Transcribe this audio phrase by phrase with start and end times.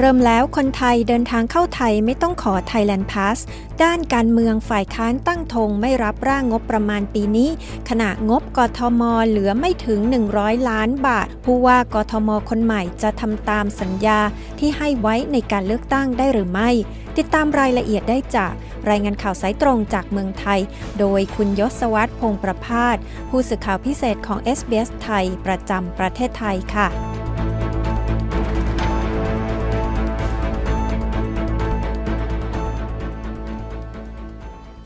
[0.00, 3.38] เริ่มแล้วคนไทยเดินทางเข้าไทยไม่ต้องขอ Thailand Pass
[3.82, 7.50] ด้านการเมืองฝ่ายค้านตั้งธงไม่รับร่างงบประมาณปีนี้
[7.88, 10.00] ขณะงบกทม เหลือไม่ถึง
[10.32, 14.20] 100 ล้านบาท ผู้ว่ากทม คนใหม่จะทำตามสัญญา
[14.58, 16.70] ที่ให้ไว้ในการเลือกตั้งได้หรือไม่
[17.16, 18.52] ติดตามรายละเอียดได้จาก
[18.88, 20.60] รายงานข่าวสายตรงจากเมืองไทย
[20.98, 22.96] โดยคุณยศวัตรพงประพาส
[23.30, 26.88] ผู้สื่อข่าวพิเศษของ SBS ไทยประจำประเทศไทยค่ะ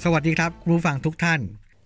[0.02, 1.41] สวัสดีครับครูฟังทุกท่าน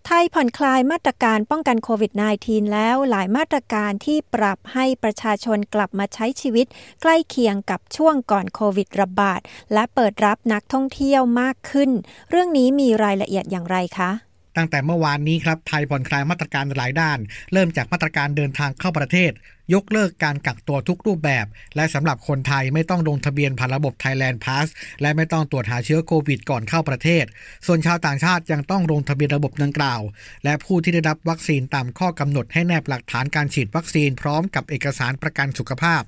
[0.06, 6.66] ไทยผ่อนคลายมาตรการป้องกันโควิด -19 แล้วหลายมาตรการที่ปรับให้ประชาชนกลับมาใช้ชีวิต
[7.02, 9.40] ใกล้เคียงกับช่วงก่อนโควิดระบาด
[9.72, 11.90] และเปิดรับนักท่องเที่ยวมากขึ้น
[12.30, 14.10] เรื่องนี้มีรายละเอียดอย่างไรคะ
[14.56, 17.18] ตั้งแต่เมื่อวานนี้ครับไทยผ่อนคลายมาตรการหลายด้าน
[17.52, 19.32] เริ่มจากมาตรการเดินทางเข้าประเทศ
[19.74, 24.66] ยกเลิกการกักตัวทุกรูปแบบ และสำหรับคนไทยไม่ต้องลงทะเบียนผ่านระบบ Thailand Pass
[25.02, 27.24] และไม่ต้องตรวจหาเชื้อโควิดก่อนเข้าประเทศ
[27.66, 30.00] ส่วนชาวต่างชาติยังต้องลงทะเบียนระบบดังกล่าว
[30.44, 36.02] และผู้ที่ได้รับวัคซีนตามข้อกำหนดให้แนบหลักฐานการฉีดวัคซีนพร้อมกับเอกสารประกันสุขภาพ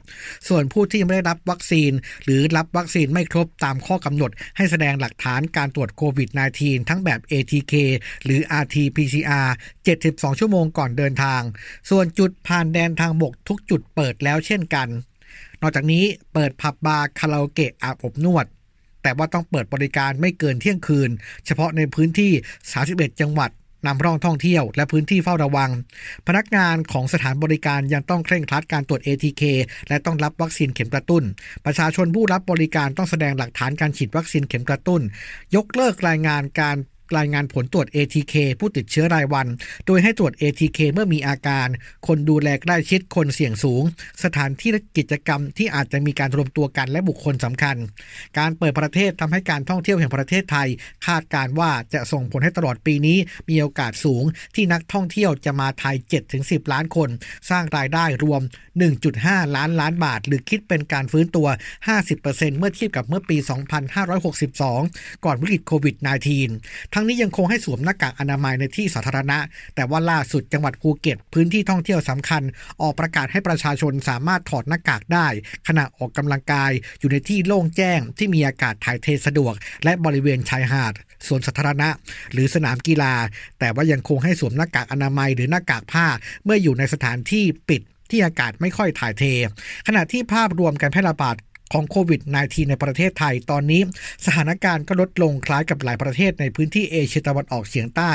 [0.49, 1.93] ส่วนผู้ที่ไม่ได้รับวัคซีน
[2.25, 7.75] หรือรับวัคซีนไม่ครบตามข้อกำหนด ให้แสดงหลักฐานการตรวจโควิด -19 ทั้งแบบ ATK
[8.25, 9.49] หรือ RT-PCR
[9.95, 11.43] 72 ชั่วโมงก่อนเดินทาง
[11.91, 14.89] ส่วนจุดผ่านแดนทางบกทุกจุดเปิดแล้วเช่นกัน
[15.61, 18.47] นอกจากนี้เปิดผับบาร์คาราโอเกะอาบอบนวด
[19.03, 21.11] แต่ว่าต้องเปิดบริการไม่เกินเที่ยงคืน
[21.47, 22.33] เฉพาะในพื้นที่
[22.77, 23.51] 31 จังหวัด
[23.87, 25.71] นำร่องท่องเที่ยวและพื้นที่เฝ้าระวัง
[26.27, 29.43] พนักงานของสถานบริการยังต้องเคร่งครัดการตรวจ ATK
[29.89, 31.23] และต้องรับวัคซีนเข็มกระตุ้น
[31.65, 35.03] ประชาชนผู้รับบริการต้องแสดงหลักฐานการฉีดวัคซีนเข็มกระตุ้น
[35.55, 36.77] ยกเลิกรายงานการ
[37.19, 39.47] รายงานผลตรวจ ATK ผู้ติดเชื้อรายวัน
[39.87, 41.69] โดยให้ตรวจ ATK เมื่อมีอาการ
[42.07, 43.83] คนดูแลใกล้ชิดคนเสี่ยงสูง
[44.25, 47.77] สถานที่และกิจกรรมที่อาจจะมีการรวมตัวกันและบุคคลสำคัญ
[48.39, 50.69] การเปิดประเทศทำให้การท่องเที่ยวแห่งประเทศไทย
[51.07, 55.97] คาดการว่าจะส่งผลให้ตลอดปีนี้มีโอกาสสูง ที่นักท่องเที่ยวจะมาไทย
[56.35, 57.09] 7-10 ล้านคน
[57.51, 58.43] สร้างรายได้รวม
[58.99, 61.47] 1.5 ล้านล้านบาท หรือคิดเป็นการฟื้นตัว
[62.03, 63.37] 50%เมื่อเทียบกับเมื่อปี
[64.31, 65.97] 2562 ก่อนวิกฤตโควิด
[66.47, 69.39] -19 ทั้งนี้ยังคงให้สวมหน้ากากอนามัยในที่สาธารณะ
[69.75, 72.43] แต่ว่าล่าสุดจังหวัดภูเก็ต พื้นที่ท่องเที่ยวสำคัญ
[72.83, 75.27] ออกประกาศให้ประชาชนสามารถถอดหน้ากากได้
[75.69, 79.55] ขณะออกกำลังกาย อยู่ในที่โล่งแจ้งที่มีอากาศถ่ายเทสะดวก
[79.85, 80.95] และบริเวณชายหาด
[81.27, 81.89] สวนสาธารณะ
[82.33, 83.15] หรือสนามกีฬา
[83.59, 86.07] แต่ว่ายังคงให้สวมหน้ากากอนามัยหรือหน้ากากผ้า
[86.45, 89.25] เมื่ออยู่ในสถานที่ปิดที่อากาศไม่ค่อยถ่ายเท
[89.87, 91.37] ขณะที่ภาพรวมการแพร่ระบาด
[91.73, 93.83] ของโควิด -19 ในประเทศไทยตอนนี้
[94.27, 98.13] สถานการณ์ก็ลดลงคล้ายกับหลายประเทศในพื้นที่เอเชียตะวันออกเฉียงใต้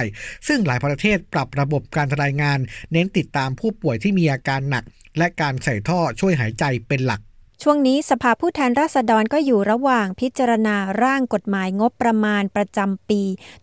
[0.47, 2.59] ซึ่งหลายประเทศปรับระบบการรายงาน
[2.92, 4.84] เน้นติดตามผู้ป่วยที่มีอาการหนัก
[5.18, 7.22] และการใส่ท่อช่วยหายใจเป็นหลัก
[7.62, 13.22] ช่วงนี้สภาผู้แทนราษฎรก็อยู่ระหว่างพิจารณาร่างกฎหมายงบประมาณประจำปี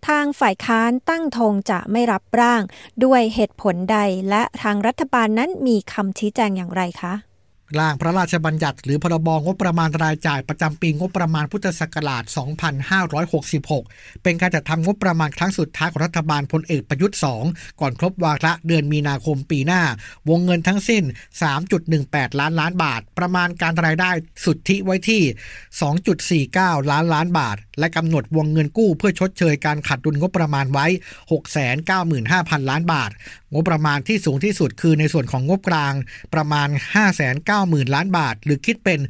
[0.09, 2.63] ทางฝ่ายค้านตั้งธงจะไม่รับร่าง
[3.05, 3.99] ด้วยเหตุผลใด
[4.31, 7.15] และทางรัฐบาลนั้นมีคำชี้แจงอย่างไรคะ
[7.79, 12.23] ร่างพระราชบัญญัติหรือพรบงบประมาณรายจ่ายประจำปีงบประมาณพุทธศักราช
[13.23, 19.83] 2566 เป็นการจัดทำงบประมาณครั้งสุดท้ายของรัฐบาลพลเอกประยุทธ์ 2 ก่อนครบวาระเดือนมีนาคมปีหน้า
[20.29, 21.05] วงเงินทั้งสิ้น
[21.73, 24.11] 3.18 ล้านล้านบาท ประมาณการรายได้
[24.45, 25.23] สุทธิไว้ที่
[26.49, 30.87] 2.49 ล้านล้านบาท และกำหนดวงเงินกู้เพื่อชดเชยการขาดดุลงบประมาณไว้
[31.79, 33.11] 695,000 ล้านบาท
[33.53, 35.95] งบประมาณที่สูงที่สุดคือในส่วนของงบกลาง
[36.35, 36.69] ประมาณ
[37.31, 39.01] 590,000 ล้านบาท หรือคิดเป็น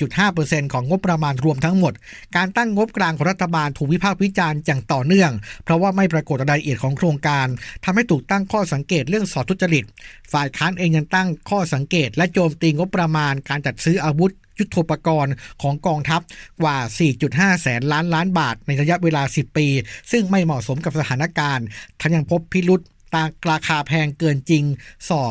[0.00, 1.92] 18.5%ของงบประมาณรวมทั้งหมด
[2.36, 5.30] การตั้งงบกลางของรัฐบาลถูกวิพากษ์วิจารณ์อย่างต่อเนื่อง
[5.64, 7.46] เพราะว่าไม่ปรากฏรายละเอียดของโครงการ
[7.84, 9.84] ทำให้ถูกตั้งข้อสังเกตเรื่องสอดทุจริต
[10.32, 16.20] ฝ่ายค้านเองยังตั้งข้อสังเกต และโจมตีงบประมาณการจัดซื้ออาวุธยุทโธปกรณ์ของกองทัพ
[16.62, 16.78] กว่า
[17.20, 19.66] 4.5 แสนล้านล้านบาท ในระยะเวลา 10 ปี
[20.10, 21.66] ซึ่งไม่เหมาะสมกับสถานการณ์
[22.00, 22.80] ทั้งยังพบพิรุษ
[23.14, 24.64] ตาราคาแพงเกินจริง
[25.08, 25.22] ส่อ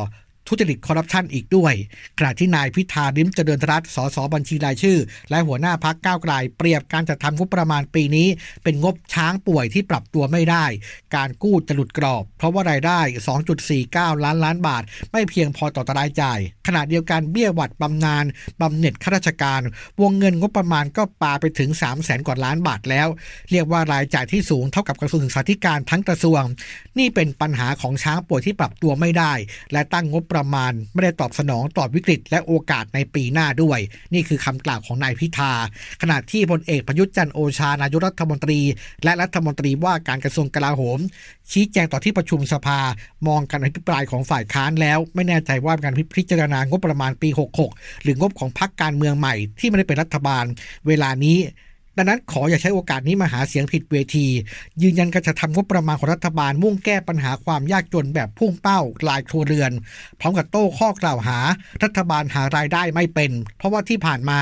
[0.50, 1.74] ทุจริตคอร์รัปชันอีกด้วย
[2.18, 4.98] ขณะที่นายพิธาริมเจริญรัตสสบัญชีรายชื่อ
[5.30, 8.28] และหัวหน้าพักก้าวไกลเปรียบการจัดทำงบประมาณปีนี้
[8.62, 10.64] เป็นงบช้างป่วยที่ปรับตัวไม่ได้
[11.16, 13.00] การกู้จะหลุดกรอบ เพราะว่ารายได้
[13.62, 14.82] 2.49 ล้านล้านบาท
[15.12, 18.24] ไม่เพียงพอต่อรายจ่าย ขณะเดียวกันเบี้ยหวัดบำนาญ
[18.60, 19.60] บำเหน็จข้าราชการ
[20.00, 23.08] วงเงินงบประมาณก็ปาไปถึง 3 0 0แสนกว่าล้านบาทแล้ว
[23.50, 26.42] เรียกว่ารายจ่ายที่สูงเท่ากับกระทรวงศึกษาธิการทั้งกระทรวง
[26.98, 29.32] นี่เป็นปัญหาของช้างป่วยที่ปรับตัวไม่ได้
[29.72, 33.78] และตั้งงบประประมาณ ไม่ได้ตอบสนองต่อวิกฤตและโอกาสในปีหน้าด้วย
[34.14, 35.52] นี่คือคำกล่าวของนายพิธา
[36.02, 38.60] ขณะที่พลเอกประยุทธ์จันโอชานายกรัฐมนตรี
[39.04, 40.98] และรัฐมนตรีว่าการกระทรวงกลาโหม
[41.52, 42.80] ชี้แจงต่อที่ประชุมสภา
[43.26, 47.28] มองการอภิปรายของฝ่ายค้านแล้ว ไม่แน่ใจว่าการพิจารณางบประมาณปี
[47.66, 50.44] 66 หรืองบของพรรคการเมืองใหม่ที่ไม่ได้เป็นรัฐบาล
[50.86, 51.38] เวลานี้
[51.96, 54.26] ดังนั้นขออย่าใช้โอกาสนี้มาหาเสียงผิดเวที
[54.82, 59.72] ยืนยันการจะทำงบประมาณของรัฐบาลมุ่งแก้ปัญหาความยากจนแบบพุ่งเป้าลายครัวเรือน
[60.20, 61.38] พร้อมกับโต้ข้อกล่าวหา
[61.82, 64.40] รัฐบาลหารายได้ไม่เป็น เพราะว่าที่ผ่านมา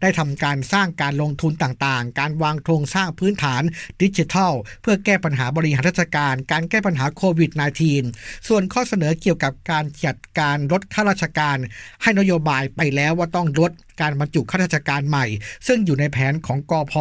[0.00, 3.62] ได้ทำการสร้างการลงทุนต่างๆ การวางโครงสร้างพื้นฐาน
[4.02, 4.52] ดิจิทัล
[4.82, 7.50] เพื่อแก้ปัญหาบริหารราชการ การแก้ปัญหาโควิด
[7.98, 11.56] -19 ส่วนข้อเสนอเกี่ยวกับการจัดการลดข้าราชการ
[12.02, 15.26] ให้นโยบายไปแล้วว่าต้องลดการบรรจุข้าราชการใหม่
[15.66, 16.94] ซึ่งอยู่ในแผนของกอพ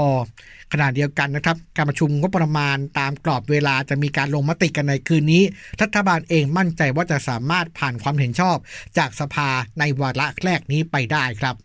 [0.73, 5.43] ขณะเดียวกันนะครับ การประชุมงบประมาณตามกรอบเวลาจะมีการลงมติกันในคืนนี้
[5.81, 8.57] รัฐบาลเองมั่นใจว่าจะสามารถผ่านความเห็นชอบ
[8.97, 9.49] จากสภา
[9.79, 11.55] ในวาระแรกนี้ไปได้ครับ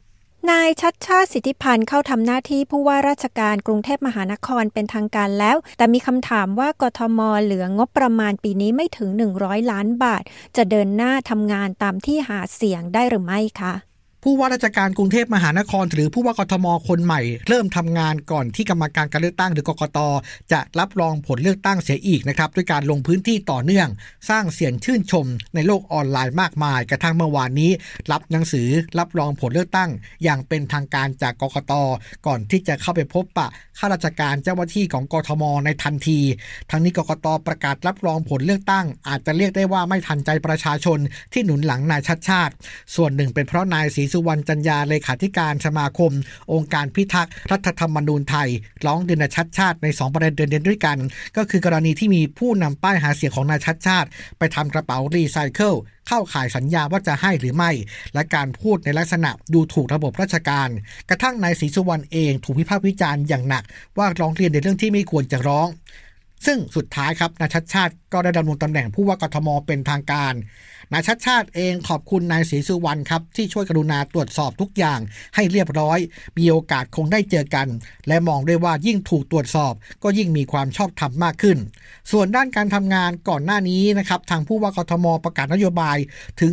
[0.51, 9.11] นายชัดชาติสิทธิพันธ์เข้าทำหน้าที่ผู้ว่าราชการกรุงเทพมหานครเป็นทางการแล้ว แต่มีคำถามว่ากทมเหลืองบประมาณปีนี้ไม่ถึง
[9.41, 10.23] 100 ล้านบาท
[10.57, 13.75] จะเดินหน้าทำงานตามที่หาเสียงได้หรือไม่คะ
[14.27, 19.99] ผู้ว่าราชการกรุงเทพมหานคร หรือผู้ว่ากทมคนใหม่ เริ่มทำงานก่อนที่กรรมการการเลือกตั้งหรือกกต
[20.53, 23.89] จะรับรองผลเลือกตั้งเสียอีกนะครับด้วยการลงพื้นที่ต่อเนื่อง
[24.29, 27.71] สร้างเสียงชื่นชม ในโลกออนไลน์มากมาย กระทั่งเมื่อวานนี้
[28.13, 28.69] รับหนังสือ
[28.99, 29.91] รับรองผลเลือกตั้ง
[30.25, 31.73] อย่างเป็นทางการจากกกต
[32.27, 33.49] ก่อนที่จะเข้าไปพบปะ
[33.79, 36.21] ข้าราชการเจ้าหน้าที่ของกทมในทันที
[36.71, 40.99] ทั้งนี้กกตประกาศรับรองผลเลือกตั้ง อาจจะเรียกได้ว่าไม่ทันใจประชาชน
[41.33, 42.53] ที่หนุนหลังนายชัดชาติ
[42.97, 46.13] ส่วนหนึ่งเป็นเพราะนายศรีสุวรรณจันยาเลขาธิการสมาคม
[46.53, 48.49] องค์การพิทักษ์รัฐธรรมนูญไทย
[48.87, 50.99] ร้องเดินชัดชาติใน 2 ประเด็นเด่นด้วยกัน
[51.37, 54.09] ก็คือกรณีที่มีผู้นำป้ายหาเสียงของนายชัดชาติ
[54.39, 55.75] ไปทำกระเป๋ารีไซเคิล
[56.09, 57.71] เข้าข่ายสัญญาว่าจะให้หรือไม่
[58.15, 60.69] และการพูดในลักษณะดูถูกระบบราชการ
[61.09, 63.65] กระทั่งนายศรีสุวรรณเองถูกพิพากษ์วิจารณ์อย่างหนัก
[63.99, 65.69] ว่าร้องเรียนในเรื่องที่ไม่ควรจะร้อง
[66.47, 70.35] ซึ่งสุดท้ายครับนายชัดชาติก็ได้ดำรงตำแหน่งผู้ว่ากทมเป็นทางการ
[70.93, 75.01] นายชัดชาติเองขอบคุณนายศรีสุวรรณครับที่ช่วยกรุณาตรวจสอบทุกอย่าง
[75.35, 75.99] ให้เรียบร้อย
[76.39, 77.69] มีโอกาสคงได้เจอกัน
[78.09, 81.59] และมองด้วยว่ายิ่งถูกตรวจสอบ ก็ยิ่งมีความชอบธรรมมากขึ้น
[82.13, 85.99] ส่วนด้านการทำงานก่อนหน้านี้นะครับทางผู้ว่ากทมประกาศนโยบาย
[86.41, 86.53] ถึง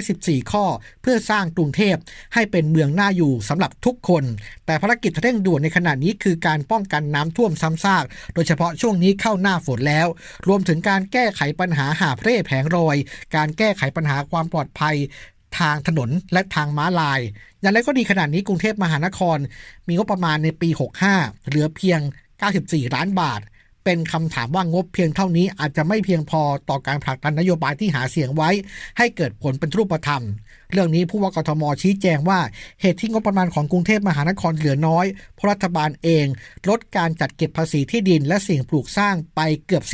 [0.00, 0.64] 214 ข้อ
[1.02, 1.96] เพื่อสร้างกรุงเทพ
[2.34, 4.24] ให้เป็นเมืองน่าอยู่สำหรับทุกคน
[4.66, 8.04] แต่ภารกิจเร่งด่วนในขณะนี้คือการป้องกันน้ำท่วมซ้ำซาก
[8.34, 10.08] โดยเฉพาะช่วงนี้เข้าหน้าฝนแล้ว
[10.48, 12.96] รวมถึงการแก้ไขปัญหาหาเร่แผงรอย
[13.36, 14.96] การแก้ไขปัญหาความปลอดภัย
[15.58, 17.20] ทางถนนและทางม้าลาย
[17.60, 19.38] อย่างไรก็ดีขนาดนี้กรุงเทพมหานคร
[19.86, 20.68] มีงบประมาณในปี
[21.08, 22.00] 65 เหลือเพียง
[22.46, 23.40] 94 ล้านบาท
[23.84, 28.50] เป็นคำถามว่างบเพียงเท่านี้อาจจะไม่เพียงพอต่อการผลักดันนโยบายที่หาเสียงไว้
[28.98, 30.24] ให้เกิดผลเป็นรูปธรรม
[30.72, 32.40] เรื่องนี้ผู้ว่ากทมชี้แจงว่า
[32.80, 35.06] เหตุที่งบประมาณของกรุงเทพมหานครเหลือน้อย
[35.36, 36.26] เพราะรัฐบาลเอง
[36.68, 39.84] ลดการจัดเก็บภาษีที่ดินและสิ่งปลูกสร้างไปเกือบ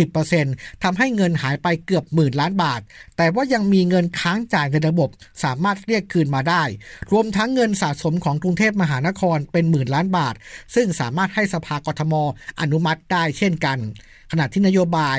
[0.43, 2.81] 10%ทำให้เงินหายไปเกือบหมื่นล้านบาท
[3.17, 5.09] แต่ว่ายังมีเงินค้างจ่ายในระบบ
[5.45, 6.63] สามารถเรียกคืนมาได้
[7.13, 10.35] รวมทั้งเงินสะสมของกรุงเทพมหานครเป็นหมื่นล้านบาท
[10.75, 12.15] ซึ่งสามารถให้สภากทม
[12.61, 13.79] อนุมัติได้เช่นกัน
[14.31, 15.19] ขณะที่นโยบาย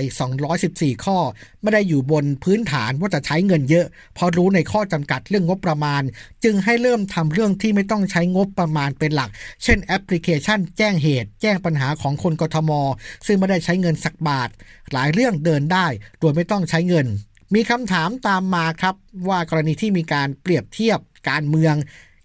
[0.51, 1.17] 214 ข้อ
[1.61, 6.01] ไม่ได้อยู่บนพื้นฐานว่าจะใช้เงินเยอะ เพราะรู้ในข้อจำกัดเรื่องงบประมาณ
[6.43, 9.29] จึงให้เริ่มทำเรื่องที่ไม่ต้องใช้งบประมาณเป็นหลัก
[9.63, 12.71] เช่นแอปพลิเคชัน แจ้งเหตุ แจ้งปัญหาของคนกทม
[13.25, 14.49] ซึ่งไม่ได้ใช้เงินสักบาท
[14.93, 15.87] หลายเรื่องเดินได้
[16.19, 17.07] โดยไม่ต้องใช้เงิน
[17.55, 18.95] มีคำถามตามมาครับ
[19.29, 20.99] ว่ากรณีที่มีการเปรียบเทียบ
[21.29, 21.75] การเมือง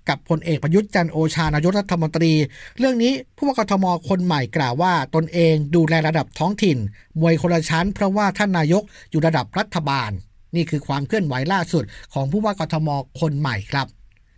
[0.09, 2.33] กับพลเอกประยุทธ์จันโอชานายกรัฐมนตรี
[2.79, 6.79] เรื่องนี้ผู้ว่ากทมคนใหม่กล่าวว่า ตนเองดูแลระดับท้องถิ่น
[7.21, 10.11] มวยคนละชั้น เพราะว่าท่านนายกอยู่ระดับรัฐบาล
[10.55, 12.89] นี่คือความเคลื่อนไหวล่าสุดของผู้ว่ากทม
[13.21, 13.87] คนใหม่ครับ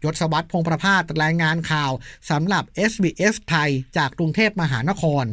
[0.04, 1.92] ยศวัตรพงประภาสรายงานข่าว
[2.30, 5.24] สำหรับ SBS ไทยจากกรุงเทพมหานคร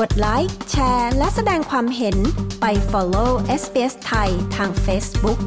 [0.00, 2.16] กดไลค์แชร์ และแสดงความเห็น
[2.60, 3.30] ไป follow
[3.62, 5.38] SBS ไทยทาง Facebook